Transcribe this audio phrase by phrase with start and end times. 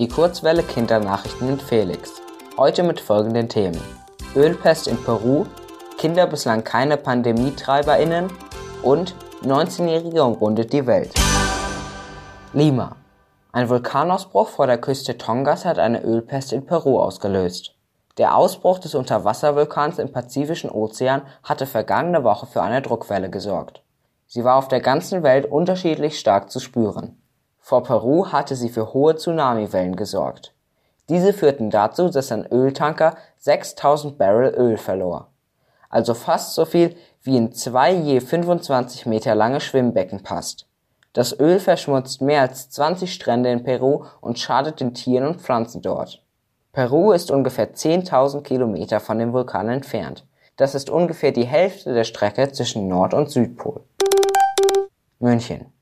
[0.00, 2.22] Die Kurzwelle Kindernachrichten mit Felix.
[2.56, 3.78] Heute mit folgenden Themen.
[4.34, 5.44] Ölpest in Peru,
[5.98, 8.32] Kinder bislang keine PandemietreiberInnen
[8.82, 11.12] und 19-Jährige umrundet die Welt.
[12.54, 12.96] Lima.
[13.52, 17.74] Ein Vulkanausbruch vor der Küste Tongas hat eine Ölpest in Peru ausgelöst.
[18.16, 23.82] Der Ausbruch des Unterwasservulkans im Pazifischen Ozean hatte vergangene Woche für eine Druckwelle gesorgt.
[24.26, 27.19] Sie war auf der ganzen Welt unterschiedlich stark zu spüren.
[27.70, 30.52] Vor Peru hatte sie für hohe Tsunamiwellen gesorgt.
[31.08, 35.28] Diese führten dazu, dass ein Öltanker 6000 Barrel Öl verlor.
[35.88, 40.66] Also fast so viel wie in zwei je 25 Meter lange Schwimmbecken passt.
[41.12, 45.80] Das Öl verschmutzt mehr als 20 Strände in Peru und schadet den Tieren und Pflanzen
[45.80, 46.24] dort.
[46.72, 50.26] Peru ist ungefähr 10.000 Kilometer von dem Vulkan entfernt.
[50.56, 53.84] Das ist ungefähr die Hälfte der Strecke zwischen Nord- und Südpol.
[55.20, 55.72] München.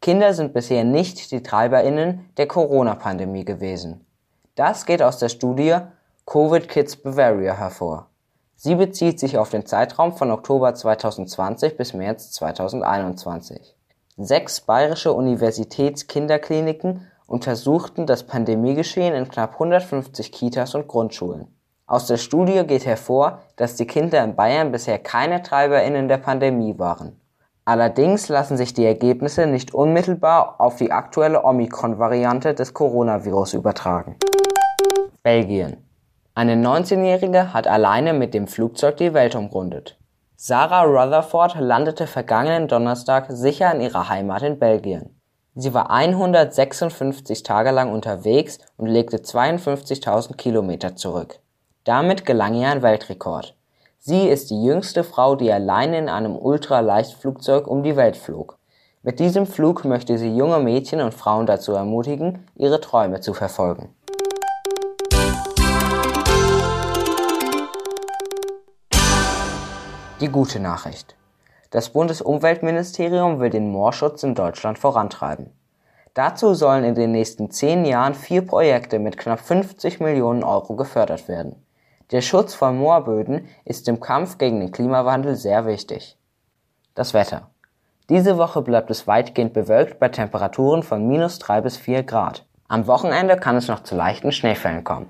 [0.00, 4.06] Kinder sind bisher nicht die TreiberInnen der Corona-Pandemie gewesen.
[4.54, 5.76] Das geht aus der Studie
[6.24, 8.08] Covid Kids Bavaria hervor.
[8.54, 13.74] Sie bezieht sich auf den Zeitraum von Oktober 2020 bis März 2021.
[14.16, 21.48] Sechs bayerische Universitätskinderkliniken untersuchten das Pandemiegeschehen in knapp 150 Kitas und Grundschulen.
[21.86, 26.78] Aus der Studie geht hervor, dass die Kinder in Bayern bisher keine TreiberInnen der Pandemie
[26.78, 27.20] waren.
[27.68, 34.16] Allerdings lassen sich die Ergebnisse nicht unmittelbar auf die aktuelle Omikron-Variante des Coronavirus übertragen.
[35.22, 35.76] Belgien.
[36.34, 39.98] Eine 19-Jährige hat alleine mit dem Flugzeug die Welt umrundet.
[40.34, 45.20] Sarah Rutherford landete vergangenen Donnerstag sicher in ihrer Heimat in Belgien.
[45.54, 51.40] Sie war 156 Tage lang unterwegs und legte 52.000 Kilometer zurück.
[51.84, 53.57] Damit gelang ihr ein Weltrekord.
[54.00, 58.56] Sie ist die jüngste Frau, die alleine in einem Ultraleichtflugzeug um die Welt flog.
[59.02, 63.94] Mit diesem Flug möchte sie junge Mädchen und Frauen dazu ermutigen, ihre Träume zu verfolgen.
[70.20, 71.16] Die gute Nachricht.
[71.70, 75.50] Das Bundesumweltministerium will den Moorschutz in Deutschland vorantreiben.
[76.14, 81.26] Dazu sollen in den nächsten zehn Jahren vier Projekte mit knapp 50 Millionen Euro gefördert
[81.28, 81.64] werden.
[82.10, 86.16] Der Schutz von Moorböden ist im Kampf gegen den Klimawandel sehr wichtig.
[86.94, 87.50] Das Wetter.
[88.08, 92.46] Diese Woche bleibt es weitgehend bewölkt bei Temperaturen von minus drei bis vier Grad.
[92.66, 95.08] Am Wochenende kann es noch zu leichten Schneefällen kommen